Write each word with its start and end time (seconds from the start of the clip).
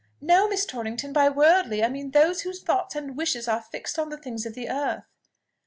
"No, 0.19 0.47
Miss 0.47 0.65
Torrington. 0.65 1.13
By 1.13 1.29
worldly, 1.29 1.83
I 1.83 1.87
mean 1.87 2.09
those 2.09 2.41
whose 2.41 2.63
thoughts 2.63 2.95
and 2.95 3.15
wishes 3.15 3.47
are 3.47 3.61
fixed 3.61 3.99
on 3.99 4.09
the 4.09 4.17
things 4.17 4.47
of 4.47 4.55
the 4.55 4.67
earth." 4.67 5.03